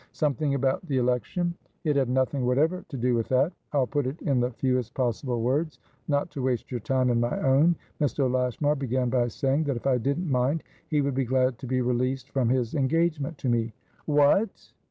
[0.13, 1.53] "Something about the election?"
[1.83, 3.53] "It had nothing whatever to do with that.
[3.71, 5.77] I'll put it in the fewest possible words,
[6.07, 7.75] not to waste your time and my own.
[7.99, 8.27] Mr.
[8.27, 11.81] Lashmar began by saying that if I didn't mind, he would be glad to be
[11.81, 13.73] released from his engagement to me."
[14.07, 14.71] "What!"